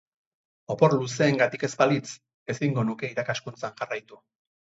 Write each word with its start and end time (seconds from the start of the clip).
Opor 0.75 0.95
luzeengatik 1.01 1.65
ez 1.67 1.69
balitz, 1.81 2.09
ezingo 2.55 2.87
nuke 2.89 3.09
irakaskuntzan 3.17 3.79
jarraitu. 3.83 4.19